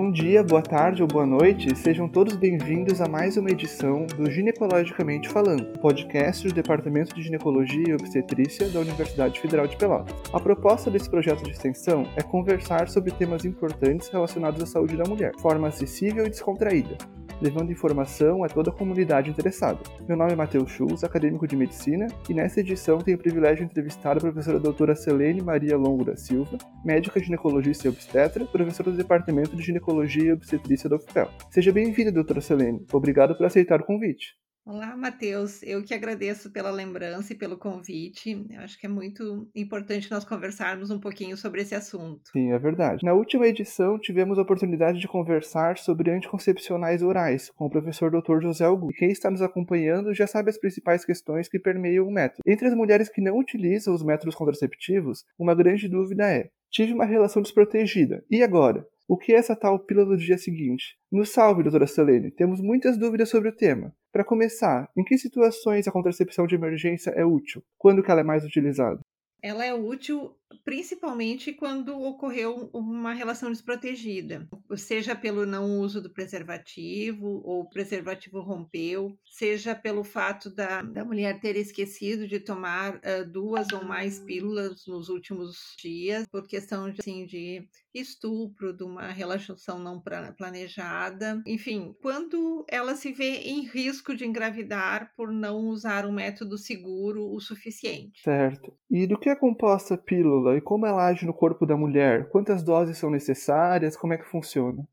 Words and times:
Bom 0.00 0.12
dia, 0.12 0.44
boa 0.44 0.62
tarde 0.62 1.02
ou 1.02 1.08
boa 1.08 1.26
noite, 1.26 1.76
sejam 1.76 2.08
todos 2.08 2.36
bem-vindos 2.36 3.00
a 3.00 3.08
mais 3.08 3.36
uma 3.36 3.50
edição 3.50 4.06
do 4.06 4.30
Ginecologicamente 4.30 5.28
Falando, 5.28 5.76
podcast 5.80 6.46
do 6.46 6.54
Departamento 6.54 7.12
de 7.16 7.20
Ginecologia 7.20 7.88
e 7.88 7.94
Obstetrícia 7.94 8.68
da 8.68 8.78
Universidade 8.78 9.40
Federal 9.40 9.66
de 9.66 9.76
Pelotas. 9.76 10.14
A 10.32 10.38
proposta 10.38 10.88
desse 10.88 11.10
projeto 11.10 11.42
de 11.42 11.50
extensão 11.50 12.06
é 12.14 12.22
conversar 12.22 12.88
sobre 12.88 13.10
temas 13.10 13.44
importantes 13.44 14.08
relacionados 14.08 14.62
à 14.62 14.66
saúde 14.66 14.96
da 14.96 15.02
mulher, 15.02 15.32
de 15.32 15.42
forma 15.42 15.66
acessível 15.66 16.24
e 16.24 16.30
descontraída, 16.30 16.96
levando 17.40 17.72
informação 17.72 18.44
a 18.44 18.48
toda 18.48 18.70
a 18.70 18.72
comunidade 18.72 19.30
interessada. 19.30 19.78
Meu 20.08 20.16
nome 20.16 20.32
é 20.32 20.36
Matheus 20.36 20.70
Schulz, 20.70 21.04
acadêmico 21.04 21.46
de 21.46 21.56
medicina, 21.56 22.06
e 22.28 22.34
nessa 22.34 22.60
edição 22.60 22.98
tenho 22.98 23.16
o 23.16 23.20
privilégio 23.20 23.64
de 23.64 23.70
entrevistar 23.70 24.16
a 24.16 24.20
professora 24.20 24.58
doutora 24.58 24.94
Selene 24.94 25.42
Maria 25.42 25.76
Longo 25.76 26.04
da 26.04 26.16
Silva, 26.16 26.58
médica 26.84 27.20
ginecologista 27.20 27.86
e 27.86 27.90
obstetra, 27.90 28.44
professora 28.46 28.90
do 28.90 28.96
Departamento 28.96 29.56
de 29.56 29.62
Ginecologia 29.62 30.30
e 30.30 30.32
Obstetrícia 30.32 30.88
da 30.88 30.96
UFPEL. 30.96 31.28
Seja 31.50 31.72
bem-vinda, 31.72 32.12
doutora 32.12 32.40
Selene. 32.40 32.84
Obrigado 32.92 33.36
por 33.36 33.46
aceitar 33.46 33.80
o 33.80 33.84
convite. 33.84 34.36
Olá, 34.70 34.94
Matheus. 34.94 35.62
Eu 35.62 35.82
que 35.82 35.94
agradeço 35.94 36.52
pela 36.52 36.70
lembrança 36.70 37.32
e 37.32 37.36
pelo 37.36 37.56
convite. 37.56 38.44
Eu 38.50 38.60
acho 38.60 38.78
que 38.78 38.84
é 38.84 38.88
muito 38.88 39.48
importante 39.56 40.10
nós 40.10 40.26
conversarmos 40.26 40.90
um 40.90 41.00
pouquinho 41.00 41.38
sobre 41.38 41.62
esse 41.62 41.74
assunto. 41.74 42.28
Sim, 42.30 42.52
é 42.52 42.58
verdade. 42.58 43.02
Na 43.02 43.14
última 43.14 43.46
edição, 43.46 43.98
tivemos 43.98 44.38
a 44.38 44.42
oportunidade 44.42 45.00
de 45.00 45.08
conversar 45.08 45.78
sobre 45.78 46.10
anticoncepcionais 46.10 47.02
orais 47.02 47.50
com 47.56 47.64
o 47.64 47.70
professor 47.70 48.10
Dr. 48.10 48.42
José 48.42 48.66
Augusto. 48.66 48.98
Quem 48.98 49.10
está 49.10 49.30
nos 49.30 49.40
acompanhando 49.40 50.12
já 50.12 50.26
sabe 50.26 50.50
as 50.50 50.58
principais 50.58 51.02
questões 51.02 51.48
que 51.48 51.58
permeiam 51.58 52.06
o 52.06 52.12
método. 52.12 52.42
Entre 52.46 52.68
as 52.68 52.74
mulheres 52.74 53.08
que 53.08 53.22
não 53.22 53.38
utilizam 53.38 53.94
os 53.94 54.02
métodos 54.02 54.34
contraceptivos, 54.34 55.24
uma 55.38 55.54
grande 55.54 55.88
dúvida 55.88 56.30
é: 56.30 56.50
tive 56.70 56.92
uma 56.92 57.06
relação 57.06 57.40
desprotegida. 57.40 58.22
E 58.30 58.42
agora? 58.42 58.86
O 59.08 59.16
que 59.16 59.32
é 59.32 59.36
essa 59.36 59.56
tal 59.56 59.78
pílula 59.78 60.04
do 60.04 60.18
dia 60.18 60.36
seguinte? 60.36 60.94
Nos 61.10 61.30
salve, 61.30 61.62
doutora 61.62 61.86
Selene. 61.86 62.30
Temos 62.30 62.60
muitas 62.60 62.98
dúvidas 62.98 63.30
sobre 63.30 63.48
o 63.48 63.56
tema. 63.56 63.94
Para 64.18 64.24
começar, 64.24 64.90
em 64.96 65.04
que 65.04 65.16
situações 65.16 65.86
a 65.86 65.92
contracepção 65.92 66.44
de 66.44 66.56
emergência 66.56 67.10
é 67.10 67.24
útil? 67.24 67.62
Quando 67.78 68.02
que 68.02 68.10
ela 68.10 68.18
é 68.18 68.24
mais 68.24 68.44
utilizada? 68.44 68.98
Ela 69.40 69.64
é 69.64 69.72
útil 69.72 70.34
principalmente 70.64 71.52
quando 71.52 72.00
ocorreu 72.00 72.70
uma 72.72 73.12
relação 73.12 73.50
desprotegida, 73.50 74.48
seja 74.76 75.14
pelo 75.14 75.46
não 75.46 75.78
uso 75.80 76.00
do 76.00 76.10
preservativo 76.10 77.42
ou 77.44 77.62
o 77.62 77.68
preservativo 77.68 78.40
rompeu, 78.40 79.16
seja 79.24 79.74
pelo 79.74 80.04
fato 80.04 80.50
da, 80.50 80.82
da 80.82 81.04
mulher 81.04 81.40
ter 81.40 81.56
esquecido 81.56 82.26
de 82.26 82.40
tomar 82.40 82.96
uh, 82.96 83.30
duas 83.30 83.68
ou 83.72 83.84
mais 83.84 84.18
pílulas 84.20 84.86
nos 84.86 85.08
últimos 85.08 85.74
dias, 85.78 86.26
por 86.26 86.46
questão 86.46 86.90
de, 86.90 87.00
assim, 87.00 87.26
de 87.26 87.68
estupro, 87.94 88.72
de 88.72 88.84
uma 88.84 89.08
relação 89.08 89.78
não 89.78 90.02
planejada, 90.36 91.42
enfim, 91.46 91.94
quando 92.00 92.64
ela 92.68 92.94
se 92.94 93.12
vê 93.12 93.38
em 93.38 93.66
risco 93.66 94.14
de 94.14 94.24
engravidar 94.24 95.12
por 95.16 95.32
não 95.32 95.66
usar 95.66 96.06
um 96.06 96.12
método 96.12 96.56
seguro 96.56 97.30
o 97.32 97.40
suficiente. 97.40 98.22
Certo. 98.22 98.72
E 98.90 99.06
do 99.06 99.18
que 99.18 99.28
é 99.28 99.36
composta 99.36 99.94
a 99.94 99.98
pílula? 99.98 100.37
E 100.56 100.60
como 100.60 100.86
ela 100.86 101.06
age 101.06 101.26
no 101.26 101.34
corpo 101.34 101.66
da 101.66 101.76
mulher? 101.76 102.28
Quantas 102.28 102.62
doses 102.62 102.98
são 102.98 103.10
necessárias? 103.10 103.96
Como 103.96 104.12
é 104.12 104.18
que 104.18 104.28
funciona? 104.28 104.86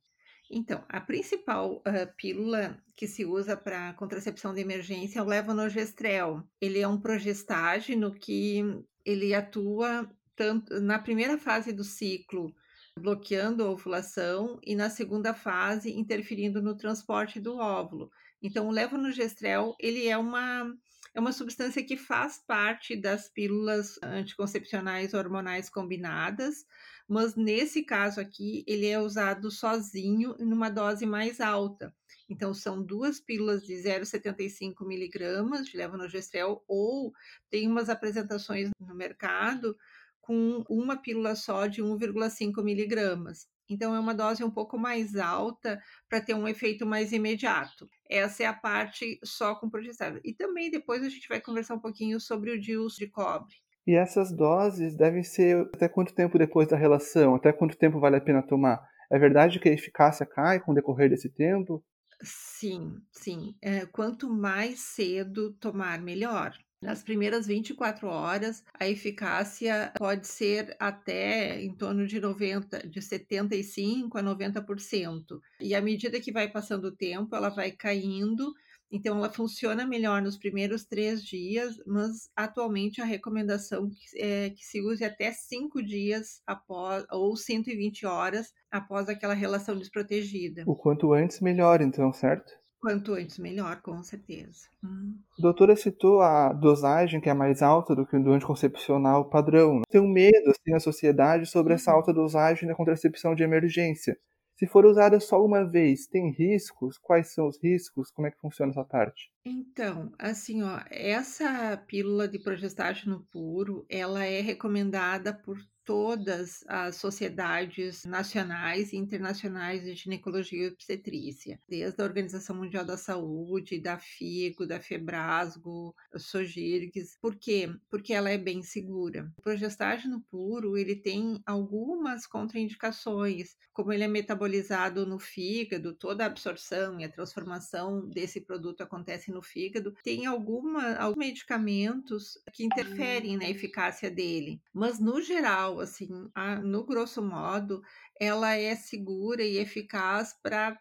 Então, 0.49 0.83
a 0.87 1.01
principal 1.01 1.77
uh, 1.77 2.15
pílula 2.17 2.77
que 2.95 3.07
se 3.07 3.25
usa 3.25 3.57
para 3.57 3.93
contracepção 3.93 4.53
de 4.53 4.61
emergência 4.61 5.19
é 5.19 5.21
o 5.21 5.25
levonorgestrel. 5.25 6.43
Ele 6.61 6.79
é 6.79 6.87
um 6.87 6.99
progestágeno 6.99 8.13
que 8.13 8.63
ele 9.03 9.33
atua 9.33 10.09
tanto 10.35 10.79
na 10.81 10.99
primeira 10.99 11.37
fase 11.37 11.71
do 11.71 11.83
ciclo, 11.83 12.53
bloqueando 12.97 13.63
a 13.63 13.69
ovulação, 13.69 14.59
e 14.63 14.75
na 14.75 14.89
segunda 14.89 15.33
fase, 15.33 15.91
interferindo 15.91 16.61
no 16.61 16.75
transporte 16.75 17.39
do 17.39 17.57
óvulo. 17.57 18.09
Então, 18.41 18.67
o 18.67 18.71
levonorgestrel, 18.71 19.75
ele 19.79 20.07
é 20.07 20.17
uma 20.17 20.71
é 21.15 21.19
uma 21.19 21.31
substância 21.31 21.81
que 21.81 21.95
faz 21.95 22.37
parte 22.45 22.93
das 22.93 23.29
pílulas 23.29 23.97
anticoncepcionais 24.03 25.13
hormonais 25.13 25.69
combinadas, 25.69 26.65
mas 27.07 27.37
nesse 27.37 27.83
caso 27.83 28.19
aqui 28.19 28.65
ele 28.67 28.85
é 28.85 28.99
usado 28.99 29.49
sozinho 29.49 30.35
numa 30.37 30.69
dose 30.69 31.05
mais 31.05 31.39
alta. 31.39 31.95
Então 32.29 32.53
são 32.53 32.83
duas 32.83 33.17
pílulas 33.17 33.65
de 33.65 33.75
0,75 33.75 34.85
miligramas 34.85 35.65
de 35.67 35.77
levonorgestrel 35.77 36.61
ou 36.67 37.13
tem 37.49 37.65
umas 37.65 37.87
apresentações 37.89 38.69
no 38.77 38.93
mercado 38.93 39.77
com 40.19 40.65
uma 40.67 40.97
pílula 40.97 41.33
só 41.33 41.65
de 41.65 41.81
1,5 41.81 42.61
miligramas. 42.61 43.47
Então, 43.69 43.95
é 43.95 43.99
uma 43.99 44.13
dose 44.13 44.43
um 44.43 44.51
pouco 44.51 44.77
mais 44.77 45.15
alta 45.15 45.81
para 46.09 46.21
ter 46.21 46.33
um 46.33 46.47
efeito 46.47 46.85
mais 46.85 47.11
imediato. 47.11 47.89
Essa 48.09 48.43
é 48.43 48.45
a 48.45 48.53
parte 48.53 49.19
só 49.23 49.55
com 49.55 49.69
progestágeno. 49.69 50.21
E 50.23 50.33
também 50.33 50.69
depois 50.71 51.03
a 51.03 51.09
gente 51.09 51.27
vai 51.27 51.41
conversar 51.41 51.75
um 51.75 51.79
pouquinho 51.79 52.19
sobre 52.19 52.51
o 52.51 52.59
DIUS 52.59 52.95
de 52.95 53.07
cobre. 53.07 53.55
E 53.87 53.95
essas 53.95 54.31
doses 54.31 54.95
devem 54.95 55.23
ser 55.23 55.67
até 55.73 55.89
quanto 55.89 56.13
tempo 56.13 56.37
depois 56.37 56.67
da 56.67 56.77
relação? 56.77 57.33
Até 57.33 57.51
quanto 57.51 57.75
tempo 57.75 57.99
vale 57.99 58.15
a 58.17 58.21
pena 58.21 58.45
tomar? 58.45 58.87
É 59.11 59.17
verdade 59.17 59.59
que 59.59 59.67
a 59.69 59.73
eficácia 59.73 60.23
cai 60.25 60.59
com 60.59 60.71
o 60.71 60.75
decorrer 60.75 61.09
desse 61.09 61.29
tempo? 61.29 61.83
Sim, 62.23 63.01
sim. 63.11 63.55
É, 63.61 63.85
quanto 63.85 64.29
mais 64.29 64.79
cedo 64.81 65.53
tomar, 65.53 66.01
melhor. 66.01 66.53
Nas 66.81 67.01
primeiras 67.01 67.47
24 67.47 68.07
horas, 68.07 68.63
a 68.79 68.87
eficácia 68.87 69.91
pode 69.97 70.27
ser 70.27 70.75
até 70.79 71.61
em 71.61 71.73
torno 71.73 72.05
de 72.05 72.19
90, 72.19 72.87
de 72.87 73.01
75 73.01 74.17
a 74.17 74.23
90%. 74.23 75.39
E 75.59 75.73
à 75.73 75.81
medida 75.81 76.19
que 76.19 76.31
vai 76.31 76.47
passando 76.47 76.85
o 76.85 76.95
tempo, 76.95 77.35
ela 77.35 77.49
vai 77.49 77.71
caindo. 77.71 78.53
Então, 78.91 79.17
ela 79.17 79.31
funciona 79.31 79.85
melhor 79.85 80.21
nos 80.21 80.37
primeiros 80.37 80.85
três 80.85 81.23
dias, 81.23 81.75
mas 81.87 82.29
atualmente 82.35 83.01
a 83.01 83.05
recomendação 83.05 83.89
é 84.15 84.51
que 84.51 84.63
se 84.63 84.79
use 84.79 85.03
até 85.03 85.31
cinco 85.31 85.81
dias 85.81 86.41
após, 86.45 87.03
ou 87.11 87.35
120 87.35 88.05
horas 88.05 88.53
após 88.69 89.09
aquela 89.09 89.33
relação 89.33 89.77
desprotegida. 89.77 90.63
O 90.67 90.75
quanto 90.75 91.13
antes, 91.13 91.41
melhor, 91.41 91.81
então, 91.81 92.13
certo? 92.13 92.53
Quanto 92.85 93.15
antes, 93.15 93.39
melhor, 93.39 93.81
com 93.81 94.03
certeza. 94.03 94.67
Hum. 94.83 95.17
A 95.39 95.41
doutora 95.41 95.75
citou 95.75 96.21
a 96.21 96.53
dosagem 96.53 97.19
que 97.19 97.27
é 97.27 97.33
mais 97.33 97.63
alta 97.63 97.95
do 97.95 98.05
que 98.05 98.15
o 98.15 98.23
do 98.23 98.31
anticoncepcional 98.31 99.27
padrão. 99.27 99.81
Tem 99.89 99.99
um 99.99 100.07
medo 100.07 100.51
assim, 100.51 100.69
na 100.69 100.79
sociedade 100.79 101.47
sobre 101.47 101.73
essa 101.73 101.89
uhum. 101.89 101.97
alta 101.97 102.13
dosagem 102.13 102.69
na 102.69 102.75
contracepção 102.75 103.33
de 103.33 103.41
emergência. 103.41 104.15
Se 104.55 104.67
for 104.67 104.85
usada 104.85 105.19
só 105.19 105.43
uma 105.43 105.67
vez, 105.67 106.05
tem 106.05 106.29
riscos? 106.29 106.99
Quais 106.99 107.33
são 107.33 107.47
os 107.47 107.57
riscos? 107.59 108.11
Como 108.11 108.27
é 108.27 108.29
que 108.29 108.39
funciona 108.39 108.71
essa 108.71 108.83
parte? 108.83 109.31
Então, 109.47 110.11
assim, 110.17 110.63
ó, 110.63 110.81
essa 110.89 111.77
pílula 111.77 112.27
de 112.27 112.39
progestágeno 112.39 113.27
puro, 113.31 113.85
ela 113.87 114.25
é 114.25 114.41
recomendada 114.41 115.31
por 115.33 115.59
todas 115.85 116.63
as 116.67 116.95
sociedades 116.95 118.03
nacionais 118.05 118.91
e 118.91 118.97
internacionais 118.97 119.83
de 119.83 119.93
ginecologia 119.93 120.63
e 120.63 120.67
obstetrícia, 120.71 121.59
desde 121.69 122.01
a 122.01 122.05
Organização 122.05 122.55
Mundial 122.55 122.83
da 122.83 122.97
Saúde, 122.97 123.79
da 123.79 123.99
FIGO, 123.99 124.65
da 124.65 124.79
Febrasgo, 124.79 125.95
Sogirgs. 126.17 127.15
Por 127.21 127.35
quê? 127.35 127.69
Porque 127.89 128.13
ela 128.13 128.31
é 128.31 128.37
bem 128.37 128.63
segura. 128.63 129.31
O 129.37 129.41
progestágeno 129.43 130.25
puro, 130.31 130.75
ele 130.75 130.95
tem 130.95 131.39
algumas 131.45 132.25
contraindicações, 132.25 133.55
como 133.71 133.93
ele 133.93 134.03
é 134.03 134.07
metabolizado 134.07 135.05
no 135.05 135.19
fígado, 135.19 135.93
toda 135.93 136.23
a 136.23 136.27
absorção 136.27 136.99
e 136.99 137.03
a 137.03 137.11
transformação 137.11 138.09
desse 138.09 138.41
produto 138.41 138.81
acontece 138.81 139.31
no 139.35 139.41
fígado, 139.41 139.93
tem 140.03 140.25
alguma, 140.25 140.95
alguns 140.95 141.17
medicamentos 141.17 142.37
que 142.53 142.63
interferem 142.63 143.37
na 143.37 143.49
eficácia 143.49 144.09
dele, 144.09 144.61
mas 144.73 144.99
no 144.99 145.21
geral 145.21 145.79
assim, 145.79 146.07
a, 146.33 146.55
no 146.55 146.85
grosso 146.85 147.21
modo, 147.21 147.81
ela 148.19 148.55
é 148.55 148.75
segura 148.75 149.43
e 149.43 149.57
eficaz 149.57 150.33
para 150.41 150.79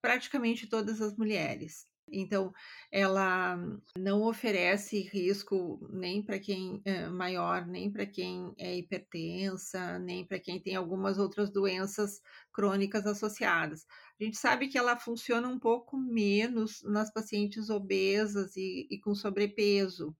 praticamente 0.00 0.66
todas 0.68 1.02
as 1.02 1.16
mulheres. 1.16 1.86
Então, 2.10 2.52
ela 2.90 3.56
não 3.98 4.22
oferece 4.22 5.00
risco 5.00 5.86
nem 5.90 6.22
para 6.22 6.38
quem 6.38 6.80
é 6.84 7.08
maior, 7.08 7.66
nem 7.66 7.90
para 7.90 8.06
quem 8.06 8.54
é 8.58 8.76
hipertensa, 8.76 9.98
nem 9.98 10.24
para 10.24 10.38
quem 10.38 10.60
tem 10.60 10.76
algumas 10.76 11.18
outras 11.18 11.50
doenças 11.50 12.20
crônicas 12.52 13.06
associadas. 13.06 13.84
A 14.20 14.24
gente 14.24 14.36
sabe 14.36 14.68
que 14.68 14.78
ela 14.78 14.96
funciona 14.98 15.48
um 15.48 15.58
pouco 15.58 15.96
menos 15.96 16.82
nas 16.84 17.12
pacientes 17.12 17.70
obesas 17.70 18.56
e, 18.56 18.86
e 18.90 18.98
com 19.00 19.14
sobrepeso. 19.14 20.16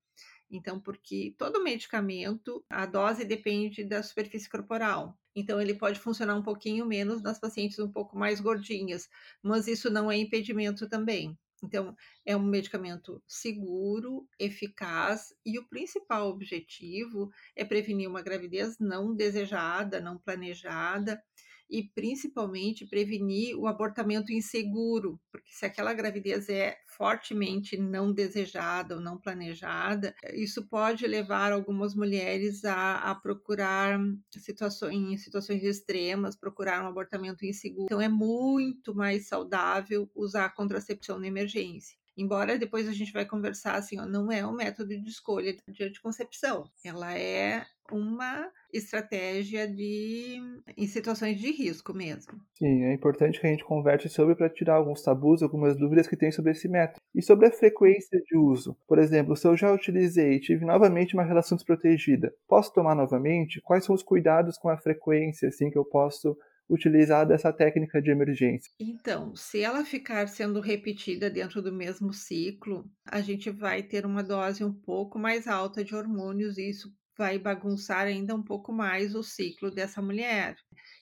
Então, 0.51 0.81
porque 0.81 1.35
todo 1.39 1.63
medicamento, 1.63 2.65
a 2.71 2.87
dose 2.87 3.25
depende 3.25 3.85
da 3.85 4.03
superfície 4.03 4.49
corporal. 4.49 5.19
Então, 5.35 5.61
ele 5.61 5.75
pode 5.75 5.99
funcionar 6.01 6.35
um 6.37 6.43
pouquinho 6.43 6.87
menos 6.87 7.23
nas 7.23 7.39
pacientes 7.39 7.79
um 7.79 7.91
pouco 7.91 8.17
mais 8.17 8.41
gordinhas, 8.41 9.09
mas 9.43 9.67
isso 9.67 9.91
não 9.91 10.11
é 10.11 10.17
impedimento 10.17 10.89
também. 10.89 11.37
Então, 11.63 11.97
é 12.25 12.37
um 12.37 12.43
medicamento 12.43 13.23
seguro, 13.27 14.29
eficaz 14.39 15.35
e 15.45 15.59
o 15.59 15.69
principal 15.69 16.29
objetivo 16.29 17.31
é 17.55 17.65
prevenir 17.65 18.09
uma 18.09 18.23
gravidez 18.23 18.79
não 18.79 19.15
desejada, 19.15 20.01
não 20.01 20.19
planejada 20.19 21.23
e 21.69 21.83
principalmente 21.83 22.87
prevenir 22.87 23.57
o 23.57 23.67
abortamento 23.67 24.33
inseguro, 24.33 25.21
porque 25.31 25.53
se 25.53 25.67
aquela 25.67 25.93
gravidez 25.93 26.49
é 26.49 26.77
fortemente 26.97 27.77
não 27.77 28.13
desejada 28.13 28.95
ou 28.95 29.01
não 29.01 29.19
planejada, 29.19 30.15
isso 30.33 30.67
pode 30.69 31.07
levar 31.07 31.53
algumas 31.53 31.95
mulheres 31.95 32.65
a, 32.65 33.11
a 33.11 33.15
procurar 33.15 33.99
situações, 34.31 34.95
em 34.95 35.17
situações 35.19 35.63
extremas, 35.63 36.37
procurar 36.37 36.83
um 36.85 36.89
abortamento 36.89 37.45
inseguro. 37.45 37.87
Então 37.87 38.01
é 38.01 38.09
muito 38.09 38.95
mais 38.95 39.29
saudável 39.29 40.11
usar 40.15 40.55
contracepção 40.55 41.19
na 41.19 41.27
emergência. 41.27 41.99
Embora 42.17 42.59
depois 42.59 42.89
a 42.89 42.93
gente 42.93 43.13
vai 43.13 43.27
conversar 43.27 43.75
assim, 43.75 44.01
ó, 44.01 44.07
não 44.07 44.33
é 44.33 44.47
um 44.47 44.53
método 44.53 44.89
de 44.89 45.09
escolha 45.09 45.55
de 45.69 45.85
anticoncepção. 45.85 46.65
Ela 46.85 47.17
é 47.19 47.65
uma 47.93 48.51
estratégia 48.73 49.69
de 49.69 50.41
em 50.77 50.87
situações 50.87 51.39
de 51.39 51.51
risco 51.51 51.95
mesmo. 51.95 52.33
Sim, 52.59 52.85
é 52.85 52.95
importante 52.95 53.41
que 53.41 53.47
a 53.47 53.51
gente 53.51 53.65
converse 53.65 54.09
sobre 54.09 54.35
para 54.35 54.51
tirar 54.51 54.75
alguns 54.75 55.03
tabus, 55.03 55.43
algumas 55.43 55.77
dúvidas 55.77 56.09
que 56.09 56.17
tem 56.17 56.33
sobre 56.33 56.53
esse 56.53 56.69
método. 56.69 57.01
E 57.15 57.23
sobre 57.23 57.47
a 57.47 57.53
frequência 57.53 58.21
de 58.25 58.37
uso. 58.37 58.77
Por 58.89 58.99
exemplo, 58.99 59.37
se 59.37 59.47
eu 59.47 59.57
já 59.57 59.73
utilizei 59.73 60.35
e 60.35 60.41
tive 60.41 60.65
novamente 60.65 61.15
uma 61.15 61.25
relação 61.25 61.57
desprotegida, 61.57 62.35
posso 62.49 62.73
tomar 62.73 62.95
novamente? 62.95 63.61
Quais 63.61 63.85
são 63.85 63.95
os 63.95 64.03
cuidados 64.03 64.59
com 64.59 64.69
a 64.69 64.79
frequência 64.79 65.49
assim 65.49 65.71
que 65.71 65.79
eu 65.79 65.85
posso 65.85 66.37
utilizar 66.69 67.27
dessa 67.27 67.53
técnica 67.53 68.01
de 68.01 68.11
emergência? 68.11 68.71
Então, 68.79 69.35
se 69.35 69.63
ela 69.63 69.85
ficar 69.85 70.29
sendo 70.29 70.61
repetida 70.61 71.31
dentro 71.31 71.63
do 71.63 71.73
mesmo 71.73 72.13
ciclo, 72.13 72.91
a 73.07 73.21
gente 73.21 73.51
vai 73.51 73.83
ter 73.83 74.05
uma 74.05 74.23
dose 74.23 74.63
um 74.63 74.73
pouco 74.73 75.19
mais 75.19 75.47
alta 75.49 75.83
de 75.83 75.95
hormônios 75.95 76.59
e 76.59 76.69
isso 76.69 76.93
vai 77.17 77.39
bagunçar 77.39 78.07
ainda 78.07 78.35
um 78.35 78.43
pouco 78.43 78.73
mais 78.73 79.15
o 79.15 79.23
ciclo 79.23 79.71
dessa 79.71 80.03
mulher. 80.03 80.57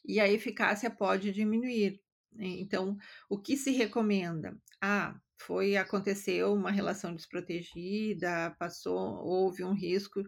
E 0.05 0.21
a 0.21 0.29
eficácia 0.31 0.89
pode 0.89 1.33
diminuir. 1.33 2.01
Então, 2.39 2.97
o 3.29 3.41
que 3.41 3.57
se 3.57 3.73
recomenda? 3.73 4.57
Ah, 4.81 5.17
foi 5.37 5.77
aconteceu 5.77 6.53
uma 6.53 6.71
relação 6.71 7.15
desprotegida, 7.15 8.55
passou, 8.59 8.97
houve 9.25 9.65
um 9.65 9.73
risco 9.73 10.23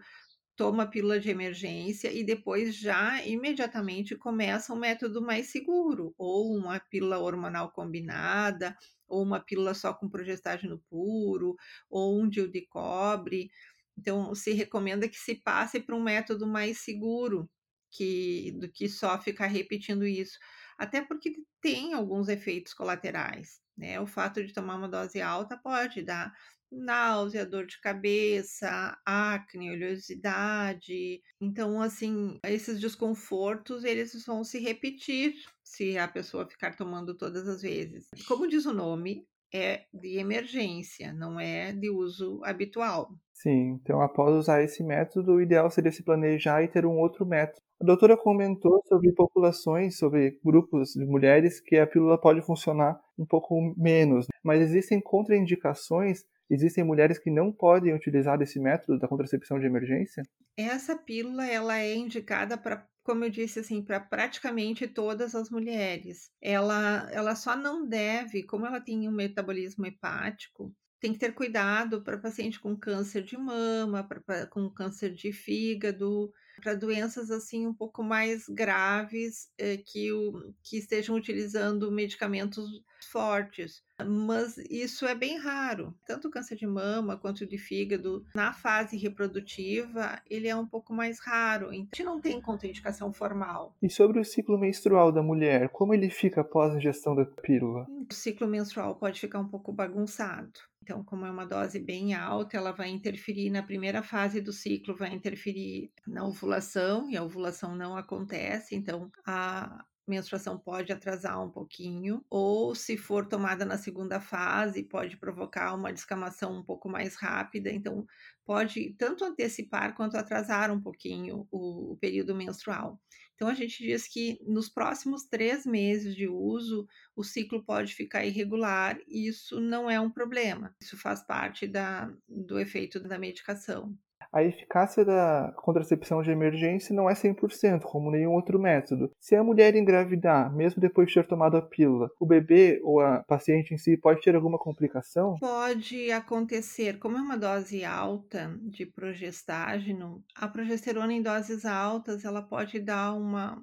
toma 0.56 0.84
a 0.84 0.86
pílula 0.86 1.20
de 1.20 1.30
emergência 1.30 2.12
e 2.12 2.24
depois 2.24 2.76
já 2.76 3.24
imediatamente 3.24 4.16
começa 4.16 4.72
um 4.72 4.78
método 4.78 5.20
mais 5.22 5.48
seguro, 5.48 6.14
ou 6.18 6.56
uma 6.56 6.80
pílula 6.80 7.18
hormonal 7.18 7.70
combinada, 7.72 8.76
ou 9.06 9.22
uma 9.22 9.40
pílula 9.40 9.74
só 9.74 9.92
com 9.94 10.08
progestágeno 10.08 10.82
puro, 10.88 11.56
ou 11.90 12.20
um 12.20 12.28
DIU 12.28 12.48
de 12.50 12.66
cobre. 12.66 13.50
Então, 13.98 14.34
se 14.34 14.52
recomenda 14.52 15.08
que 15.08 15.16
se 15.18 15.36
passe 15.36 15.80
para 15.80 15.94
um 15.96 16.02
método 16.02 16.46
mais 16.46 16.78
seguro 16.80 17.48
que, 17.90 18.52
do 18.60 18.70
que 18.70 18.88
só 18.88 19.20
ficar 19.20 19.46
repetindo 19.46 20.06
isso. 20.06 20.38
Até 20.78 21.02
porque 21.02 21.32
tem 21.60 21.94
alguns 21.94 22.28
efeitos 22.28 22.74
colaterais. 22.74 23.65
Né? 23.76 24.00
O 24.00 24.06
fato 24.06 24.44
de 24.44 24.52
tomar 24.52 24.76
uma 24.76 24.88
dose 24.88 25.20
alta 25.20 25.56
pode 25.56 26.02
dar 26.02 26.32
náusea, 26.70 27.46
dor 27.46 27.67
de 27.67 27.81
cabeça, 27.81 28.96
acne, 29.05 29.70
oleosidade. 29.70 31.20
Então, 31.40 31.81
assim, 31.81 32.38
esses 32.44 32.81
desconfortos, 32.81 33.84
eles 33.84 34.25
vão 34.25 34.43
se 34.43 34.58
repetir 34.58 35.34
se 35.62 35.96
a 35.99 36.08
pessoa 36.08 36.49
ficar 36.49 36.76
tomando 36.76 37.17
todas 37.17 37.46
as 37.49 37.62
vezes. 37.62 38.08
Como 38.26 38.49
diz 38.49 38.67
o 38.67 38.73
nome, 38.73 39.26
é 39.56 39.84
de 39.92 40.18
emergência, 40.18 41.12
não 41.12 41.40
é 41.40 41.72
de 41.72 41.90
uso 41.90 42.40
habitual. 42.44 43.08
Sim, 43.32 43.78
então 43.82 44.00
após 44.00 44.34
usar 44.34 44.62
esse 44.62 44.82
método, 44.82 45.34
o 45.34 45.40
ideal 45.40 45.70
seria 45.70 45.92
se 45.92 46.02
planejar 46.02 46.62
e 46.62 46.68
ter 46.68 46.86
um 46.86 46.98
outro 46.98 47.26
método. 47.26 47.60
A 47.80 47.84
doutora 47.84 48.16
comentou 48.16 48.82
sobre 48.88 49.12
populações, 49.12 49.98
sobre 49.98 50.38
grupos 50.42 50.92
de 50.92 51.04
mulheres 51.04 51.60
que 51.60 51.76
a 51.76 51.86
pílula 51.86 52.18
pode 52.18 52.40
funcionar 52.40 52.98
um 53.18 53.26
pouco 53.26 53.74
menos, 53.76 54.26
mas 54.42 54.62
existem 54.62 55.00
contraindicações 55.00 56.24
Existem 56.48 56.84
mulheres 56.84 57.19
que 57.19 57.31
não 57.31 57.52
podem 57.52 57.94
utilizar 57.94 58.40
esse 58.40 58.60
método 58.60 58.98
da 58.98 59.08
contracepção 59.08 59.58
de 59.58 59.66
emergência? 59.66 60.22
Essa 60.56 60.96
pílula 60.96 61.46
ela 61.46 61.78
é 61.78 61.94
indicada 61.94 62.56
para, 62.56 62.87
como 63.02 63.25
eu 63.25 63.31
disse 63.31 63.58
assim, 63.58 63.82
para 63.82 64.00
praticamente 64.00 64.87
todas 64.87 65.34
as 65.34 65.50
mulheres. 65.50 66.31
Ela, 66.40 67.08
ela 67.12 67.34
só 67.34 67.56
não 67.56 67.87
deve, 67.87 68.44
como 68.44 68.66
ela 68.66 68.81
tem 68.81 69.08
um 69.08 69.12
metabolismo 69.12 69.87
hepático, 69.87 70.72
tem 71.00 71.12
que 71.12 71.19
ter 71.19 71.32
cuidado 71.34 72.02
para 72.02 72.19
paciente 72.19 72.58
com 72.58 72.76
câncer 72.76 73.22
de 73.22 73.37
mama, 73.37 74.02
pra, 74.06 74.20
pra, 74.20 74.46
com 74.46 74.70
câncer 74.70 75.12
de 75.12 75.32
fígado, 75.32 76.32
para 76.60 76.75
doenças 76.75 77.31
assim 77.31 77.66
um 77.66 77.75
pouco 77.75 78.02
mais 78.02 78.44
graves 78.49 79.50
eh, 79.58 79.76
que, 79.76 80.10
o, 80.12 80.54
que 80.62 80.78
estejam 80.78 81.14
utilizando 81.16 81.92
medicamentos 81.92 82.64
fortes. 83.04 83.82
Mas 84.04 84.58
isso 84.70 85.06
é 85.06 85.14
bem 85.14 85.38
raro. 85.38 85.94
Tanto 86.06 86.28
o 86.28 86.31
câncer 86.31 86.56
de 86.56 86.66
mama 86.66 87.16
quanto 87.16 87.43
o 87.43 87.46
de 87.46 87.58
fígado, 87.58 88.25
na 88.34 88.52
fase 88.52 88.96
reprodutiva, 88.96 90.20
ele 90.28 90.48
é 90.48 90.56
um 90.56 90.66
pouco 90.66 90.93
mais 90.93 91.19
raro. 91.20 91.72
Então, 91.72 91.88
a 91.93 91.96
gente 91.96 92.04
não 92.04 92.20
tem 92.20 92.40
contraindicação 92.40 93.12
formal. 93.12 93.75
E 93.82 93.88
sobre 93.88 94.20
o 94.20 94.25
ciclo 94.25 94.58
menstrual 94.58 95.10
da 95.10 95.22
mulher, 95.22 95.69
como 95.70 95.94
ele 95.94 96.10
fica 96.10 96.43
após 96.43 96.72
a 96.72 96.76
ingestão 96.76 97.14
da 97.14 97.25
pílula? 97.25 97.87
O 97.88 98.12
ciclo 98.12 98.46
menstrual 98.46 98.96
pode 98.96 99.20
ficar 99.20 99.40
um 99.40 99.49
pouco 99.49 99.72
bagunçado. 99.72 100.60
Então, 100.87 101.02
como 101.02 101.26
é 101.26 101.31
uma 101.32 101.44
dose 101.44 101.81
bem 101.81 102.14
alta, 102.14 102.56
ela 102.56 102.70
vai 102.70 102.88
interferir 102.90 103.50
na 103.50 103.60
primeira 103.60 104.04
fase 104.04 104.40
do 104.40 104.52
ciclo, 104.52 104.94
vai 104.94 105.12
interferir 105.12 105.90
na 106.06 106.25
ovulação, 106.25 107.10
e 107.10 107.16
a 107.16 107.25
ovulação 107.25 107.75
não 107.75 107.96
acontece, 107.96 108.76
então 108.76 109.10
a 109.26 109.84
menstruação 110.06 110.58
pode 110.58 110.92
atrasar 110.92 111.42
um 111.42 111.50
pouquinho, 111.50 112.24
ou 112.30 112.74
se 112.74 112.96
for 112.96 113.26
tomada 113.26 113.64
na 113.64 113.76
segunda 113.76 114.20
fase, 114.20 114.84
pode 114.84 115.16
provocar 115.16 115.74
uma 115.74 115.92
descamação 115.92 116.58
um 116.58 116.64
pouco 116.64 116.88
mais 116.88 117.16
rápida, 117.16 117.70
então 117.70 118.06
pode 118.44 118.94
tanto 118.98 119.24
antecipar 119.24 119.94
quanto 119.96 120.16
atrasar 120.16 120.70
um 120.70 120.80
pouquinho 120.80 121.46
o, 121.50 121.92
o 121.92 121.96
período 121.96 122.34
menstrual. 122.34 123.00
Então, 123.34 123.48
a 123.48 123.54
gente 123.54 123.82
diz 123.82 124.08
que 124.08 124.38
nos 124.46 124.68
próximos 124.68 125.24
três 125.24 125.66
meses 125.66 126.16
de 126.16 126.26
uso, 126.26 126.88
o 127.14 127.22
ciclo 127.22 127.62
pode 127.62 127.94
ficar 127.94 128.24
irregular 128.24 128.98
e 129.06 129.28
isso 129.28 129.60
não 129.60 129.90
é 129.90 130.00
um 130.00 130.10
problema. 130.10 130.74
Isso 130.80 130.96
faz 130.96 131.22
parte 131.22 131.66
da, 131.66 132.10
do 132.26 132.58
efeito 132.58 132.98
da 132.98 133.18
medicação 133.18 133.94
a 134.33 134.42
eficácia 134.42 135.04
da 135.04 135.52
contracepção 135.56 136.23
de 136.23 136.30
emergência 136.30 136.95
não 136.95 137.09
é 137.09 137.14
100%, 137.14 137.83
como 137.83 138.11
nenhum 138.11 138.33
outro 138.33 138.59
método. 138.59 139.11
Se 139.18 139.35
a 139.35 139.45
mulher 139.45 139.75
engravidar, 139.75 140.54
mesmo 140.54 140.80
depois 140.80 141.09
de 141.09 141.14
ter 141.14 141.26
tomado 141.26 141.56
a 141.56 141.62
pílula, 141.62 142.11
o 142.21 142.26
bebê 142.26 142.80
ou 142.83 143.00
a 143.00 143.23
paciente 143.26 143.75
em 143.75 143.78
si 143.78 143.97
pode 143.97 144.21
ter 144.21 144.35
alguma 144.35 144.59
complicação? 144.59 145.37
Pode 145.40 146.11
acontecer. 146.12 146.99
Como 146.99 147.16
é 147.16 147.21
uma 147.21 147.37
dose 147.37 147.85
alta 147.85 148.54
de 148.62 148.87
progestágeno, 148.87 150.23
a 150.35 150.49
progesterona 150.49 151.12
em 151.12 151.23
doses 151.23 151.64
altas 151.64 152.25
ela 152.25 152.42
pode 152.42 152.78
dar 152.80 153.12
uma 153.14 153.61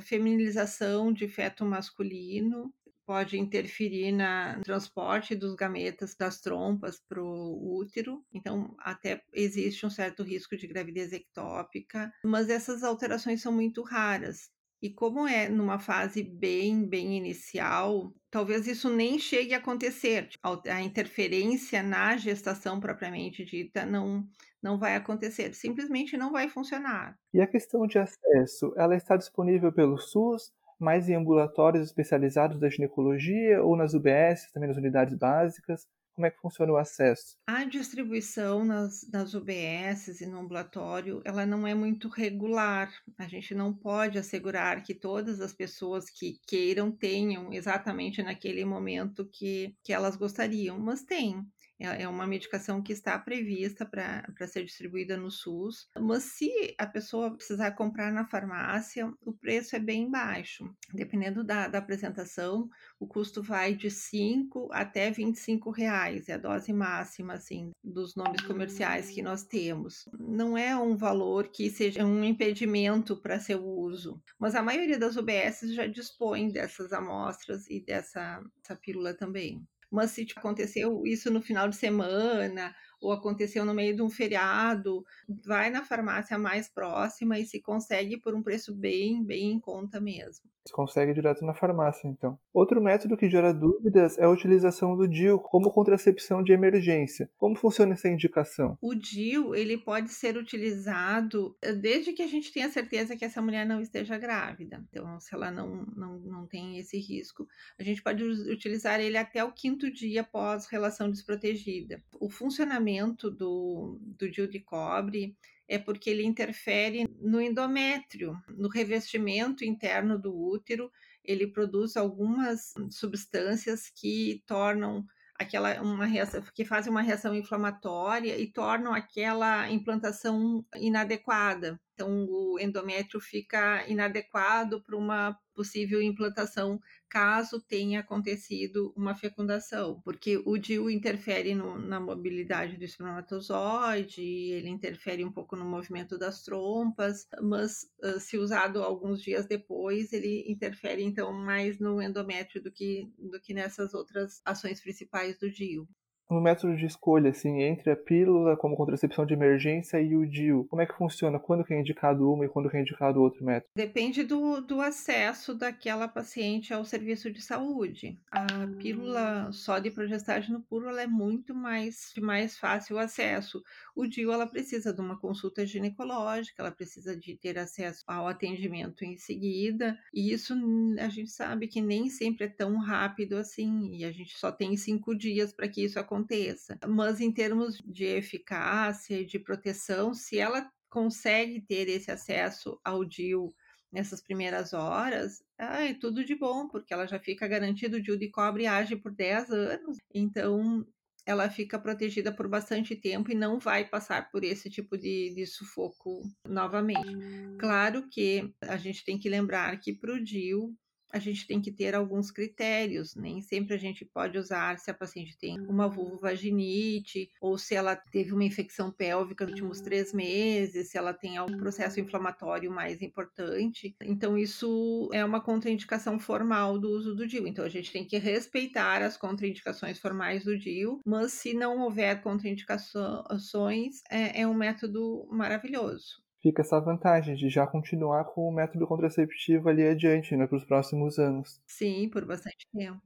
feminilização 0.00 1.12
de 1.12 1.28
feto 1.28 1.64
masculino 1.64 2.72
pode 3.10 3.36
interferir 3.36 4.12
no 4.12 4.62
transporte 4.62 5.34
dos 5.34 5.56
gametas 5.56 6.14
das 6.14 6.40
trompas 6.40 7.00
para 7.08 7.20
o 7.20 7.76
útero, 7.76 8.24
então 8.32 8.76
até 8.78 9.20
existe 9.32 9.84
um 9.84 9.90
certo 9.90 10.22
risco 10.22 10.56
de 10.56 10.68
gravidez 10.68 11.12
ectópica, 11.12 12.12
mas 12.24 12.48
essas 12.48 12.84
alterações 12.84 13.42
são 13.42 13.50
muito 13.50 13.82
raras. 13.82 14.48
E 14.80 14.90
como 14.90 15.26
é 15.26 15.48
numa 15.48 15.80
fase 15.80 16.22
bem, 16.22 16.88
bem 16.88 17.16
inicial, 17.16 18.14
talvez 18.30 18.68
isso 18.68 18.88
nem 18.88 19.18
chegue 19.18 19.54
a 19.54 19.58
acontecer. 19.58 20.28
A 20.70 20.80
interferência 20.80 21.82
na 21.82 22.16
gestação 22.16 22.78
propriamente 22.78 23.44
dita 23.44 23.84
não, 23.84 24.24
não 24.62 24.78
vai 24.78 24.94
acontecer, 24.94 25.52
simplesmente 25.52 26.16
não 26.16 26.30
vai 26.30 26.48
funcionar. 26.48 27.18
E 27.34 27.40
a 27.40 27.46
questão 27.48 27.88
de 27.88 27.98
acesso, 27.98 28.72
ela 28.76 28.94
está 28.94 29.16
disponível 29.16 29.72
pelo 29.72 29.98
SUS? 29.98 30.52
Mais 30.80 31.08
em 31.08 31.14
ambulatórios 31.14 31.84
especializados 31.84 32.58
da 32.58 32.70
ginecologia 32.70 33.62
ou 33.62 33.76
nas 33.76 33.94
UBS, 33.94 34.50
também 34.52 34.68
nas 34.68 34.78
unidades 34.78 35.16
básicas? 35.16 35.86
Como 36.14 36.26
é 36.26 36.30
que 36.30 36.40
funciona 36.40 36.72
o 36.72 36.76
acesso? 36.76 37.36
A 37.46 37.64
distribuição 37.64 38.64
nas, 38.64 39.08
nas 39.10 39.32
UBS 39.32 40.20
e 40.20 40.26
no 40.26 40.40
ambulatório, 40.40 41.22
ela 41.24 41.46
não 41.46 41.66
é 41.66 41.74
muito 41.74 42.08
regular. 42.08 42.92
A 43.16 43.26
gente 43.26 43.54
não 43.54 43.72
pode 43.72 44.18
assegurar 44.18 44.82
que 44.82 44.94
todas 44.94 45.40
as 45.40 45.52
pessoas 45.52 46.10
que 46.10 46.38
queiram 46.46 46.90
tenham 46.90 47.52
exatamente 47.52 48.22
naquele 48.22 48.64
momento 48.64 49.28
que, 49.32 49.74
que 49.82 49.92
elas 49.92 50.16
gostariam, 50.16 50.78
mas 50.78 51.02
tem. 51.02 51.42
É, 51.80 52.02
é 52.02 52.08
uma 52.08 52.26
medicação 52.26 52.82
que 52.82 52.92
está 52.92 53.18
prevista 53.18 53.86
para 53.86 54.46
ser 54.46 54.64
distribuída 54.64 55.16
no 55.16 55.30
SUS, 55.30 55.88
mas 55.98 56.24
se 56.24 56.74
a 56.78 56.86
pessoa 56.86 57.34
precisar 57.34 57.72
comprar 57.72 58.12
na 58.12 58.26
farmácia, 58.26 59.10
o 59.22 59.32
preço 59.32 59.74
é 59.74 59.78
bem 59.78 60.10
baixo. 60.10 60.70
Dependendo 60.92 61.42
da, 61.42 61.66
da 61.68 61.78
apresentação, 61.78 62.68
o 62.98 63.06
custo 63.06 63.42
vai 63.42 63.74
de 63.74 63.90
5 63.90 64.68
até 64.72 65.10
25 65.10 65.70
reais, 65.70 66.28
é 66.28 66.34
a 66.34 66.38
dose 66.38 66.72
máxima, 66.72 67.34
assim, 67.34 67.70
dos 67.82 68.14
nomes 68.14 68.42
comerciais 68.42 69.08
que 69.10 69.22
nós 69.22 69.42
temos. 69.44 70.08
Não 70.18 70.56
é 70.56 70.76
um 70.76 70.96
valor 70.96 71.48
que 71.48 71.70
seja 71.70 72.04
um 72.04 72.22
impedimento 72.22 73.16
para 73.16 73.40
seu 73.40 73.64
uso, 73.64 74.22
mas 74.38 74.54
a 74.54 74.62
maioria 74.62 74.98
das 74.98 75.16
UBS 75.16 75.74
já 75.74 75.86
dispõe 75.86 76.50
dessas 76.50 76.92
amostras 76.92 77.68
e 77.68 77.80
dessa 77.80 78.42
pílula 78.82 79.14
também. 79.14 79.66
Mas 79.90 80.12
se 80.12 80.26
aconteceu 80.36 81.02
isso 81.06 81.30
no 81.30 81.42
final 81.42 81.68
de 81.68 81.76
semana 81.76 82.74
ou 83.00 83.12
aconteceu 83.12 83.64
no 83.64 83.74
meio 83.74 83.94
de 83.94 84.02
um 84.02 84.10
feriado, 84.10 85.04
vai 85.44 85.70
na 85.70 85.84
farmácia 85.84 86.38
mais 86.38 86.68
próxima 86.68 87.38
e 87.38 87.46
se 87.46 87.60
consegue 87.60 88.18
por 88.18 88.34
um 88.34 88.42
preço 88.42 88.74
bem, 88.74 89.24
bem 89.24 89.52
em 89.52 89.60
conta 89.60 90.00
mesmo. 90.00 90.48
Se 90.66 90.74
consegue 90.74 91.14
direto 91.14 91.44
na 91.44 91.54
farmácia, 91.54 92.06
então. 92.06 92.38
Outro 92.52 92.82
método 92.82 93.16
que 93.16 93.30
gera 93.30 93.52
dúvidas 93.52 94.18
é 94.18 94.24
a 94.24 94.30
utilização 94.30 94.94
do 94.94 95.08
DIU 95.08 95.38
como 95.38 95.70
contracepção 95.70 96.42
de 96.42 96.52
emergência. 96.52 97.30
Como 97.38 97.56
funciona 97.56 97.94
essa 97.94 98.08
indicação? 98.08 98.76
O 98.80 98.94
DIU, 98.94 99.54
ele 99.54 99.78
pode 99.78 100.10
ser 100.10 100.36
utilizado 100.36 101.56
eh, 101.62 101.72
desde 101.72 102.12
que 102.12 102.22
a 102.22 102.26
gente 102.26 102.52
tenha 102.52 102.68
certeza 102.68 103.16
que 103.16 103.24
essa 103.24 103.40
mulher 103.40 103.64
não 103.64 103.80
esteja 103.80 104.18
grávida. 104.18 104.84
Então, 104.90 105.18
se 105.18 105.34
ela 105.34 105.50
não, 105.50 105.86
não, 105.96 106.18
não 106.18 106.46
tem 106.46 106.78
esse 106.78 106.98
risco, 106.98 107.48
a 107.78 107.82
gente 107.82 108.02
pode 108.02 108.22
utilizar 108.22 109.00
ele 109.00 109.16
até 109.16 109.42
o 109.42 109.52
quinto 109.52 109.90
dia 109.90 110.20
após 110.20 110.66
relação 110.66 111.10
desprotegida. 111.10 112.02
O 112.20 112.28
funcionamento 112.28 112.89
do, 113.30 113.98
do 114.00 114.30
DIU 114.30 114.48
de 114.48 114.60
cobre 114.60 115.36
é 115.68 115.78
porque 115.78 116.10
ele 116.10 116.24
interfere 116.24 117.06
no 117.20 117.40
endométrio, 117.40 118.36
no 118.48 118.68
revestimento 118.68 119.64
interno 119.64 120.18
do 120.18 120.34
útero. 120.34 120.90
Ele 121.24 121.46
produz 121.46 121.96
algumas 121.96 122.74
substâncias 122.90 123.88
que 123.88 124.42
tornam 124.46 125.06
aquela 125.40 125.80
uma 125.80 126.04
reação 126.04 126.42
que 126.54 126.66
fazem 126.66 126.90
uma 126.90 127.00
reação 127.00 127.34
inflamatória 127.34 128.36
e 128.36 128.46
tornam 128.52 128.92
aquela 128.92 129.70
implantação 129.70 130.64
inadequada. 130.76 131.80
Então 131.94 132.26
o 132.28 132.58
endométrio 132.58 133.20
fica 133.20 133.86
inadequado 133.88 134.82
para 134.82 134.96
uma 134.96 135.38
possível 135.54 136.02
implantação 136.02 136.80
caso 137.10 137.60
tenha 137.60 138.00
acontecido 138.00 138.94
uma 138.96 139.14
fecundação, 139.14 140.00
porque 140.04 140.40
o 140.46 140.56
DIU 140.56 140.88
interfere 140.88 141.54
no, 141.54 141.76
na 141.76 141.98
mobilidade 141.98 142.76
do 142.76 142.84
espermatozoide, 142.84 144.22
ele 144.22 144.68
interfere 144.68 145.24
um 145.24 145.32
pouco 145.32 145.56
no 145.56 145.64
movimento 145.64 146.16
das 146.16 146.44
trompas, 146.44 147.26
mas 147.42 147.90
uh, 148.02 148.20
se 148.20 148.38
usado 148.38 148.82
alguns 148.82 149.20
dias 149.20 149.44
depois, 149.46 150.12
ele 150.12 150.44
interfere 150.46 151.02
então 151.02 151.32
mais 151.32 151.80
no 151.80 152.00
endométrio 152.00 152.62
do 152.62 152.70
que, 152.70 153.12
do 153.18 153.40
que 153.40 153.52
nessas 153.52 153.92
outras 153.92 154.40
ações 154.44 154.80
principais 154.80 155.36
do 155.38 155.50
DIU 155.50 155.88
no 156.34 156.40
método 156.40 156.76
de 156.76 156.86
escolha, 156.86 157.30
assim, 157.30 157.62
entre 157.62 157.90
a 157.90 157.96
pílula 157.96 158.56
como 158.56 158.76
contracepção 158.76 159.26
de 159.26 159.34
emergência 159.34 160.00
e 160.00 160.14
o 160.16 160.26
DIU? 160.26 160.66
Como 160.68 160.80
é 160.80 160.86
que 160.86 160.96
funciona? 160.96 161.38
Quando 161.38 161.64
que 161.64 161.74
é 161.74 161.80
indicado 161.80 162.30
uma 162.30 162.44
e 162.44 162.48
quando 162.48 162.70
que 162.70 162.76
é 162.76 162.80
indicado 162.80 163.20
outro 163.20 163.44
método? 163.44 163.70
Depende 163.74 164.22
do, 164.22 164.60
do 164.60 164.80
acesso 164.80 165.54
daquela 165.54 166.06
paciente 166.06 166.72
ao 166.72 166.84
serviço 166.84 167.30
de 167.30 167.42
saúde. 167.42 168.18
A 168.30 168.46
pílula 168.78 169.50
só 169.52 169.78
de 169.78 169.90
progestágeno 169.90 170.60
puro 170.62 170.88
ela 170.88 171.02
é 171.02 171.06
muito 171.06 171.54
mais, 171.54 172.12
de 172.14 172.20
mais 172.20 172.58
fácil 172.58 172.98
acesso. 172.98 173.62
O 173.94 174.06
DIU 174.06 174.32
ela 174.32 174.46
precisa 174.46 174.92
de 174.92 175.00
uma 175.00 175.18
consulta 175.18 175.66
ginecológica, 175.66 176.62
ela 176.62 176.70
precisa 176.70 177.16
de 177.16 177.36
ter 177.36 177.58
acesso 177.58 178.04
ao 178.06 178.28
atendimento 178.28 179.04
em 179.04 179.16
seguida, 179.16 179.98
e 180.14 180.32
isso 180.32 180.54
a 180.98 181.08
gente 181.08 181.30
sabe 181.30 181.66
que 181.66 181.80
nem 181.80 182.08
sempre 182.08 182.46
é 182.46 182.48
tão 182.48 182.78
rápido 182.78 183.36
assim, 183.36 183.94
e 183.94 184.04
a 184.04 184.12
gente 184.12 184.38
só 184.38 184.52
tem 184.52 184.76
cinco 184.76 185.16
dias 185.16 185.52
para 185.52 185.68
que 185.68 185.84
isso 185.84 185.98
aconteça 185.98 186.19
aconteça. 186.20 186.78
Mas 186.86 187.20
em 187.20 187.32
termos 187.32 187.80
de 187.84 188.04
eficácia 188.04 189.20
e 189.20 189.24
de 189.24 189.38
proteção, 189.38 190.14
se 190.14 190.38
ela 190.38 190.70
consegue 190.88 191.60
ter 191.60 191.88
esse 191.88 192.10
acesso 192.10 192.78
ao 192.84 193.04
DIU 193.04 193.48
nessas 193.92 194.20
primeiras 194.20 194.72
horas, 194.72 195.42
é 195.58 195.92
tudo 195.94 196.24
de 196.24 196.34
bom, 196.34 196.68
porque 196.68 196.94
ela 196.94 197.06
já 197.06 197.18
fica 197.18 197.48
garantido 197.48 197.96
o 197.96 198.02
DIU 198.02 198.16
de 198.16 198.28
cobre 198.30 198.66
age 198.66 198.96
por 198.96 199.12
10 199.12 199.50
anos. 199.50 199.98
Então, 200.14 200.86
ela 201.26 201.50
fica 201.50 201.78
protegida 201.78 202.32
por 202.32 202.48
bastante 202.48 202.96
tempo 202.96 203.30
e 203.30 203.34
não 203.34 203.58
vai 203.58 203.84
passar 203.84 204.30
por 204.30 204.44
esse 204.44 204.70
tipo 204.70 204.96
de, 204.96 205.34
de 205.34 205.46
sufoco 205.46 206.22
novamente. 206.48 207.16
Claro 207.58 208.08
que 208.08 208.52
a 208.62 208.76
gente 208.76 209.04
tem 209.04 209.18
que 209.18 209.28
lembrar 209.28 209.78
que 209.80 209.92
para 209.92 210.14
o 210.14 210.22
DIU 210.22 210.74
a 211.12 211.18
gente 211.18 211.46
tem 211.46 211.60
que 211.60 211.72
ter 211.72 211.94
alguns 211.94 212.30
critérios. 212.30 213.14
Nem 213.14 213.40
sempre 213.40 213.74
a 213.74 213.78
gente 213.78 214.04
pode 214.04 214.38
usar 214.38 214.78
se 214.78 214.90
a 214.90 214.94
paciente 214.94 215.36
tem 215.38 215.60
uma 215.60 215.88
vulvovaginite 215.88 217.30
ou 217.40 217.58
se 217.58 217.74
ela 217.74 217.96
teve 217.96 218.32
uma 218.32 218.44
infecção 218.44 218.90
pélvica 218.90 219.44
nos 219.44 219.52
últimos 219.52 219.80
três 219.80 220.12
meses, 220.12 220.90
se 220.90 220.98
ela 220.98 221.12
tem 221.12 221.36
algum 221.36 221.56
processo 221.56 222.00
inflamatório 222.00 222.70
mais 222.70 223.02
importante. 223.02 223.94
Então, 224.02 224.38
isso 224.38 225.08
é 225.12 225.24
uma 225.24 225.40
contraindicação 225.40 226.18
formal 226.18 226.78
do 226.78 226.90
uso 226.90 227.14
do 227.14 227.26
DIU. 227.26 227.46
Então, 227.46 227.64
a 227.64 227.68
gente 227.68 227.92
tem 227.92 228.04
que 228.04 228.18
respeitar 228.18 229.02
as 229.02 229.16
contraindicações 229.16 229.98
formais 229.98 230.44
do 230.44 230.58
DIU, 230.58 231.00
mas 231.04 231.32
se 231.32 231.54
não 231.54 231.80
houver 231.80 232.22
contraindicações, 232.22 234.02
é, 234.10 234.42
é 234.42 234.46
um 234.46 234.54
método 234.54 235.26
maravilhoso 235.30 236.20
fica 236.42 236.62
essa 236.62 236.80
vantagem 236.80 237.34
de 237.34 237.48
já 237.48 237.66
continuar 237.66 238.24
com 238.24 238.48
o 238.48 238.52
método 238.52 238.86
contraceptivo 238.86 239.68
ali 239.68 239.86
adiante, 239.86 240.36
né, 240.36 240.46
para 240.46 240.56
os 240.56 240.64
próximos 240.64 241.18
anos. 241.18 241.60
Sim, 241.66 242.08
por 242.08 242.24
bastante 242.24 242.66
tempo. 242.72 243.00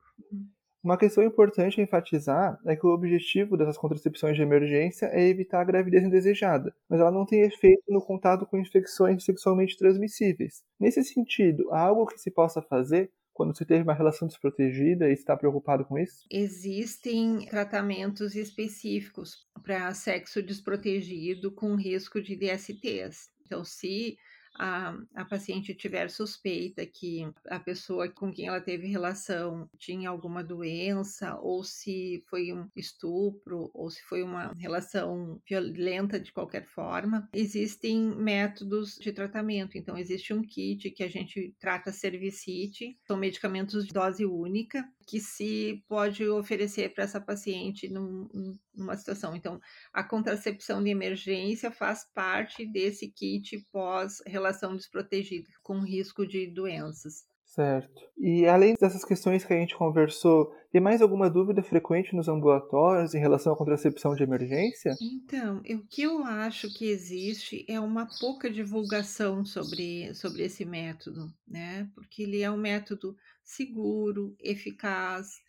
Uma 0.83 0.99
questão 0.99 1.25
importante 1.25 1.81
a 1.81 1.85
enfatizar 1.85 2.61
é 2.67 2.77
que 2.77 2.87
o 2.87 2.93
objetivo 2.93 3.57
dessas 3.57 3.79
contracepções 3.79 4.37
de 4.37 4.43
emergência 4.43 5.07
é 5.07 5.27
evitar 5.27 5.63
a 5.63 5.65
gravidez 5.65 6.05
indesejada, 6.05 6.75
mas 6.89 7.01
ela 7.01 7.11
não 7.11 7.25
tem 7.25 7.41
efeito 7.41 7.83
no 7.89 8.05
contato 8.05 8.45
com 8.45 8.59
infecções 8.59 9.25
sexualmente 9.25 9.79
transmissíveis. 9.79 10.63
Nesse 10.79 11.03
sentido, 11.03 11.73
há 11.73 11.81
algo 11.81 12.05
que 12.07 12.19
se 12.19 12.31
possa 12.31 12.61
fazer 12.61 13.11
quando 13.35 13.57
se 13.57 13.67
teve 13.67 13.83
uma 13.83 13.93
relação 13.93 14.29
desprotegida 14.29 15.11
e 15.11 15.13
está 15.13 15.37
preocupado 15.37 15.85
com 15.85 15.99
isso? 15.99 16.25
Existem 16.31 17.45
tratamentos 17.47 18.37
específicos 18.37 19.47
para 19.63 19.93
sexo 19.93 20.43
desprotegido 20.43 21.53
com 21.53 21.75
risco 21.75 22.23
de 22.23 22.37
DSTs. 22.37 23.31
Então, 23.45 23.65
se 23.65 24.17
a, 24.55 24.97
a 25.15 25.25
paciente 25.25 25.75
tiver 25.75 26.09
suspeita 26.09 26.87
que 26.87 27.29
a 27.49 27.59
pessoa 27.59 28.09
com 28.09 28.33
quem 28.33 28.47
ela 28.47 28.61
teve 28.61 28.87
relação 28.87 29.69
tinha 29.79 30.09
alguma 30.09 30.45
doença, 30.45 31.37
ou 31.41 31.65
se 31.65 32.23
foi 32.29 32.53
um 32.53 32.69
estupro, 32.77 33.71
ou 33.75 33.91
se 33.91 34.03
foi 34.03 34.23
uma 34.23 34.53
relação 34.57 35.41
violenta 35.49 36.21
de 36.21 36.33
qualquer 36.33 36.65
forma, 36.67 37.29
existem 37.33 38.01
métodos 38.17 38.97
de 38.97 39.13
tratamento. 39.13 39.77
Então, 39.77 39.99
existe 39.99 40.33
um 40.33 40.43
kit 40.43 40.91
que 40.91 41.03
a 41.03 41.09
gente 41.09 41.55
trata 41.59 41.93
Servicite, 41.93 42.97
são 43.07 43.17
medicamentos 43.17 43.87
de 43.87 43.93
dose 43.93 44.25
única, 44.25 44.85
que 45.07 45.21
se 45.21 45.85
pode 45.89 46.27
oferecer 46.29 46.95
para 46.95 47.05
essa 47.05 47.21
paciente 47.21 47.89
num, 47.89 48.29
numa 48.75 48.97
situação. 48.97 49.35
Então, 49.37 49.61
a 49.93 50.03
contracepção 50.03 50.83
de 50.83 50.91
emergência 50.91 51.71
faz 51.71 52.05
parte 52.15 52.65
desse 52.65 53.09
kit 53.09 53.59
pós-relação 53.71 54.44
desprotegida, 54.77 55.49
com 55.63 55.81
risco 55.81 56.27
de 56.27 56.47
doenças. 56.47 57.25
Certo. 57.55 58.03
E 58.19 58.47
além 58.47 58.75
dessas 58.81 59.05
questões 59.05 59.45
que 59.45 59.53
a 59.53 59.57
gente 59.57 59.77
conversou, 59.77 60.53
tem 60.73 60.81
mais 60.81 61.01
alguma 61.01 61.31
dúvida 61.31 61.63
frequente 61.63 62.17
nos 62.17 62.27
ambulatórios 62.27 63.15
em 63.15 63.21
relação 63.21 63.53
à 63.53 63.57
contracepção 63.57 64.17
de 64.17 64.25
emergência? 64.25 64.93
Então, 65.01 65.59
o 65.59 65.87
que 65.87 66.03
eu 66.03 66.25
acho 66.25 66.73
que 66.75 66.87
existe 66.87 67.65
é 67.69 67.79
uma 67.79 68.09
pouca 68.19 68.51
divulgação 68.51 69.45
sobre, 69.45 70.13
sobre 70.15 70.43
esse 70.43 70.65
método, 70.65 71.33
né? 71.47 71.89
Porque 71.95 72.25
ele 72.25 72.43
é 72.43 72.51
um 72.51 72.57
método 72.57 73.17
seguro, 73.45 74.35
eficaz, 74.41 75.43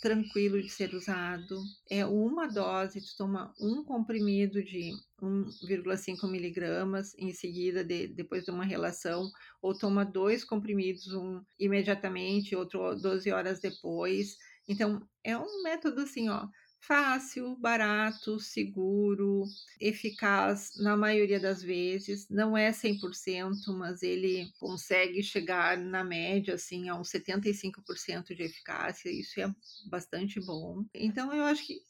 tranquilo 0.00 0.60
de 0.60 0.68
ser 0.68 0.94
usado. 0.94 1.62
É 1.90 2.04
uma 2.04 2.46
dose, 2.48 3.00
tu 3.00 3.16
toma 3.16 3.54
um 3.60 3.84
comprimido 3.84 4.62
de 4.64 4.92
1,5 5.22 6.28
miligramas 6.28 7.14
em 7.18 7.32
seguida, 7.32 7.84
de, 7.84 8.08
depois 8.08 8.44
de 8.44 8.50
uma 8.50 8.64
relação, 8.64 9.30
ou 9.60 9.76
toma 9.76 10.04
dois 10.04 10.42
comprimidos, 10.44 11.12
um 11.12 11.42
imediatamente, 11.58 12.56
outro 12.56 12.94
12 12.96 13.30
horas 13.30 13.60
depois. 13.60 14.36
Então, 14.66 15.06
é 15.22 15.36
um 15.36 15.62
método 15.62 16.00
assim, 16.00 16.28
ó, 16.30 16.48
fácil, 16.86 17.56
barato, 17.56 18.38
seguro, 18.38 19.44
eficaz 19.80 20.72
na 20.76 20.96
maioria 20.96 21.40
das 21.40 21.62
vezes. 21.62 22.28
Não 22.28 22.56
é 22.56 22.72
100%, 22.72 23.72
mas 23.76 24.02
ele 24.02 24.50
consegue 24.58 25.22
chegar 25.22 25.76
na 25.78 26.04
média 26.04 26.54
assim 26.54 26.88
a 26.88 26.94
uns 26.94 27.10
75% 27.10 28.34
de 28.34 28.42
eficácia. 28.42 29.10
Isso 29.10 29.40
é 29.40 29.52
bastante 29.86 30.40
bom. 30.40 30.84
Então 30.94 31.32
eu 31.32 31.44
acho 31.44 31.66
que 31.66 31.80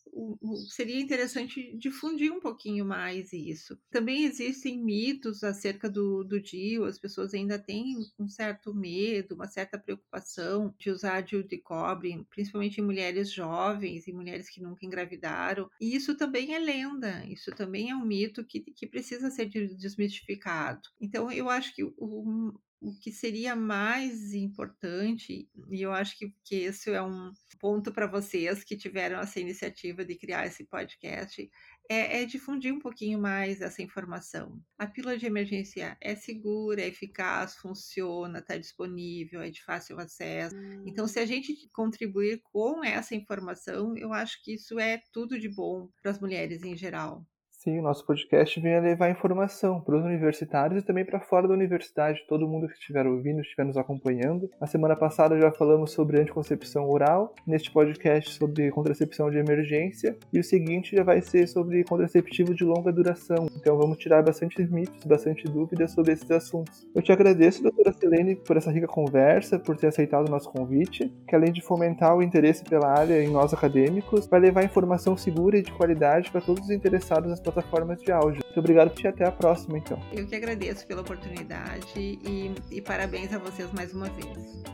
seria 0.68 1.00
interessante 1.00 1.76
difundir 1.76 2.32
um 2.32 2.40
pouquinho 2.40 2.84
mais 2.84 3.32
isso. 3.32 3.78
Também 3.90 4.24
existem 4.24 4.82
mitos 4.82 5.42
acerca 5.42 5.88
do, 5.88 6.22
do 6.24 6.40
DIU, 6.40 6.84
as 6.84 6.98
pessoas 6.98 7.34
ainda 7.34 7.58
têm 7.58 7.96
um 8.18 8.28
certo 8.28 8.74
medo, 8.74 9.34
uma 9.34 9.48
certa 9.48 9.78
preocupação 9.78 10.74
de 10.78 10.90
usar 10.90 11.20
DIU 11.22 11.42
de 11.42 11.58
cobre, 11.58 12.24
principalmente 12.30 12.80
em 12.80 12.84
mulheres 12.84 13.30
jovens 13.30 14.06
e 14.06 14.12
mulheres 14.12 14.48
que 14.48 14.62
nunca 14.62 14.86
engravidaram. 14.86 15.68
E 15.80 15.94
isso 15.94 16.16
também 16.16 16.54
é 16.54 16.58
lenda, 16.58 17.24
isso 17.26 17.50
também 17.52 17.90
é 17.90 17.96
um 17.96 18.04
mito 18.04 18.44
que, 18.44 18.60
que 18.60 18.86
precisa 18.86 19.30
ser 19.30 19.46
desmistificado. 19.46 20.88
Então, 21.00 21.30
eu 21.30 21.48
acho 21.48 21.74
que 21.74 21.84
o, 21.84 22.52
o 22.84 22.94
que 22.98 23.10
seria 23.10 23.56
mais 23.56 24.34
importante, 24.34 25.48
e 25.70 25.80
eu 25.80 25.90
acho 25.90 26.18
que, 26.18 26.34
que 26.44 26.56
esse 26.56 26.90
é 26.90 27.02
um 27.02 27.32
ponto 27.58 27.90
para 27.90 28.06
vocês 28.06 28.62
que 28.62 28.76
tiveram 28.76 29.18
essa 29.20 29.40
iniciativa 29.40 30.04
de 30.04 30.14
criar 30.16 30.46
esse 30.46 30.64
podcast, 30.64 31.50
é, 31.88 32.20
é, 32.20 32.26
difundir 32.26 32.74
um 32.74 32.78
pouquinho 32.78 33.18
mais 33.18 33.62
essa 33.62 33.80
informação. 33.80 34.60
A 34.78 34.86
pílula 34.86 35.16
de 35.16 35.24
emergência 35.24 35.96
é 35.98 36.14
segura, 36.14 36.82
é 36.82 36.88
eficaz, 36.88 37.56
funciona, 37.56 38.40
está 38.40 38.58
disponível, 38.58 39.40
é 39.40 39.50
de 39.50 39.62
fácil 39.62 39.98
acesso. 39.98 40.54
Então, 40.86 41.08
se 41.08 41.18
a 41.18 41.24
gente 41.24 41.54
contribuir 41.72 42.42
com 42.52 42.84
essa 42.84 43.14
informação, 43.14 43.96
eu 43.96 44.12
acho 44.12 44.42
que 44.42 44.54
isso 44.54 44.78
é 44.78 45.00
tudo 45.10 45.38
de 45.38 45.48
bom 45.48 45.88
para 46.02 46.10
as 46.10 46.20
mulheres 46.20 46.62
em 46.62 46.76
geral. 46.76 47.26
Sim, 47.64 47.78
o 47.78 47.82
nosso 47.82 48.04
podcast 48.04 48.60
vem 48.60 48.74
a 48.74 48.80
levar 48.80 49.10
informação 49.10 49.80
para 49.80 49.96
os 49.96 50.04
universitários 50.04 50.82
e 50.82 50.84
também 50.84 51.02
para 51.02 51.18
fora 51.18 51.48
da 51.48 51.54
universidade, 51.54 52.22
todo 52.28 52.46
mundo 52.46 52.68
que 52.68 52.74
estiver 52.74 53.06
ouvindo, 53.06 53.40
estiver 53.40 53.64
nos 53.64 53.78
acompanhando. 53.78 54.50
Na 54.60 54.66
semana 54.66 54.94
passada 54.94 55.40
já 55.40 55.50
falamos 55.50 55.92
sobre 55.92 56.20
anticoncepção 56.20 56.86
oral, 56.90 57.34
neste 57.46 57.70
podcast 57.70 58.34
sobre 58.34 58.70
contracepção 58.70 59.30
de 59.30 59.38
emergência, 59.38 60.14
e 60.30 60.38
o 60.38 60.44
seguinte 60.44 60.94
já 60.94 61.02
vai 61.02 61.22
ser 61.22 61.46
sobre 61.46 61.82
contraceptivo 61.84 62.54
de 62.54 62.64
longa 62.64 62.92
duração. 62.92 63.46
Então 63.56 63.78
vamos 63.78 63.96
tirar 63.96 64.22
bastante 64.22 64.62
mitos, 64.70 65.02
bastante 65.06 65.44
dúvidas 65.44 65.92
sobre 65.92 66.12
esses 66.12 66.30
assuntos. 66.30 66.86
Eu 66.94 67.00
te 67.00 67.12
agradeço, 67.12 67.62
doutora 67.62 67.94
Selene, 67.94 68.36
por 68.36 68.58
essa 68.58 68.70
rica 68.70 68.86
conversa, 68.86 69.58
por 69.58 69.74
ter 69.74 69.86
aceitado 69.86 70.28
o 70.28 70.30
nosso 70.30 70.50
convite, 70.52 71.10
que 71.26 71.34
além 71.34 71.50
de 71.50 71.62
fomentar 71.62 72.14
o 72.14 72.22
interesse 72.22 72.62
pela 72.62 72.88
área 72.88 73.24
em 73.24 73.30
nós 73.30 73.54
acadêmicos, 73.54 74.26
vai 74.26 74.38
levar 74.38 74.66
informação 74.66 75.16
segura 75.16 75.56
e 75.56 75.62
de 75.62 75.72
qualidade 75.72 76.30
para 76.30 76.42
todos 76.42 76.64
os 76.64 76.70
interessados 76.70 77.30
nas 77.30 77.40
plataformas 77.54 78.00
de 78.02 78.10
áudio. 78.10 78.42
Muito 78.44 78.60
obrigado 78.60 78.92
e 78.92 79.06
até 79.06 79.26
a 79.26 79.32
próxima, 79.32 79.78
então. 79.78 79.98
Eu 80.12 80.26
que 80.26 80.34
agradeço 80.34 80.86
pela 80.86 81.00
oportunidade 81.00 81.88
e, 81.96 82.52
e 82.70 82.80
parabéns 82.80 83.32
a 83.32 83.38
vocês 83.38 83.72
mais 83.72 83.94
uma 83.94 84.08
vez. 84.08 84.64